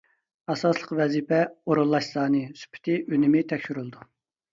ئاساسلىقى 0.51 0.95
ۋەزىپە 0.99 1.41
ئورۇنلاش 1.67 2.07
سانى، 2.13 2.39
سۈپىتى، 2.63 2.97
ئۈنۈمى 3.13 3.45
تەكشۈرۈلىدۇ. 3.53 4.09